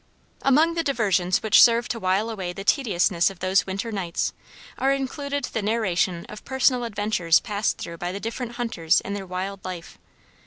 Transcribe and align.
Among 0.41 0.73
the 0.73 0.81
diversions 0.83 1.43
which 1.43 1.61
serve 1.61 1.87
to 1.89 1.99
while 1.99 2.31
away 2.31 2.53
the 2.53 2.63
tediousness 2.63 3.29
of 3.29 3.37
those 3.37 3.67
winter 3.67 3.91
nights 3.91 4.33
are 4.79 4.91
included 4.91 5.43
the 5.53 5.61
narration 5.61 6.25
of 6.27 6.43
personal 6.43 6.85
adventures 6.85 7.39
passed 7.39 7.77
through 7.77 7.97
by 7.97 8.11
the 8.11 8.19
different 8.19 8.53
hunters 8.53 9.01
in 9.01 9.13
their 9.13 9.27
wild 9.27 9.63
life. 9.63 9.99